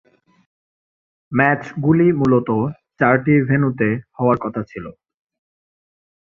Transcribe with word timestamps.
ম্যাচগুলি 1.31 2.07
মূলত 2.19 2.49
চারটি 2.99 3.33
ভেন্যুতে 3.47 3.87
হওয়ার 4.17 4.37
কথা 4.43 4.61
ছিল। 4.63 4.85